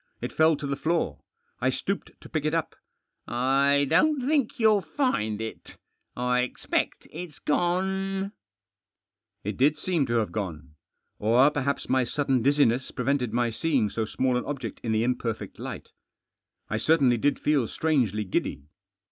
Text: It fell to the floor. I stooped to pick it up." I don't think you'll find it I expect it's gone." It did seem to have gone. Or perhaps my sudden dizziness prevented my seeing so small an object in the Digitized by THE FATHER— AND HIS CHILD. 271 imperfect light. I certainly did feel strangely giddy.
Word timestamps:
It 0.19 0.33
fell 0.33 0.55
to 0.55 0.65
the 0.65 0.75
floor. 0.75 1.19
I 1.59 1.69
stooped 1.69 2.19
to 2.21 2.27
pick 2.27 2.43
it 2.43 2.55
up." 2.55 2.75
I 3.67 3.85
don't 3.87 4.19
think 4.27 4.59
you'll 4.59 4.81
find 4.81 5.39
it 5.39 5.77
I 6.15 6.39
expect 6.39 7.07
it's 7.11 7.37
gone." 7.37 8.31
It 9.43 9.57
did 9.57 9.77
seem 9.77 10.07
to 10.07 10.13
have 10.13 10.31
gone. 10.31 10.73
Or 11.19 11.51
perhaps 11.51 11.87
my 11.87 12.03
sudden 12.03 12.41
dizziness 12.41 12.89
prevented 12.89 13.31
my 13.31 13.51
seeing 13.51 13.91
so 13.91 14.05
small 14.05 14.37
an 14.37 14.45
object 14.45 14.79
in 14.81 14.91
the 14.91 15.03
Digitized 15.03 15.17
by 15.19 15.31
THE 15.33 15.33
FATHER— 15.35 15.43
AND 15.43 15.51
HIS 15.51 15.53
CHILD. 15.53 15.53
271 15.53 15.53
imperfect 15.53 15.59
light. 15.59 15.91
I 16.67 16.77
certainly 16.77 17.17
did 17.17 17.37
feel 17.39 17.67
strangely 17.67 18.23
giddy. 18.23 18.63